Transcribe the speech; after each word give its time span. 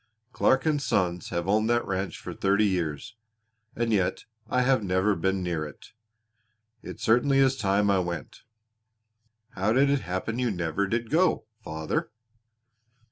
Clark 0.33 0.63
& 0.63 0.77
Sons 0.79 1.29
have 1.29 1.47
owned 1.47 1.69
that 1.69 1.85
ranch 1.85 2.17
for 2.17 2.33
thirty 2.33 2.65
years, 2.65 3.17
and 3.75 3.93
yet 3.93 4.25
I 4.49 4.63
have 4.63 4.83
never 4.83 5.13
been 5.15 5.43
near 5.43 5.63
it. 5.63 5.93
It 6.81 6.99
certainly 6.99 7.37
is 7.37 7.55
time 7.55 7.91
I 7.91 7.99
went." 7.99 8.41
"How 9.51 9.73
did 9.73 9.91
it 9.91 10.01
happen 10.01 10.39
you 10.39 10.49
never 10.49 10.87
did 10.87 11.11
go, 11.11 11.45
father?" 11.63 12.09